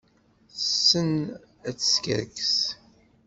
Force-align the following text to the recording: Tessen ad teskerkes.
Tessen 0.53 1.09
ad 1.69 1.75
teskerkes. 1.77 2.55